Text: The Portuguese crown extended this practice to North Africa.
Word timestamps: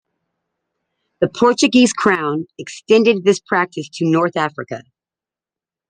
The 1.19 1.29
Portuguese 1.29 1.93
crown 1.93 2.47
extended 2.57 3.23
this 3.23 3.39
practice 3.39 3.87
to 3.97 4.09
North 4.09 4.35
Africa. 4.35 4.81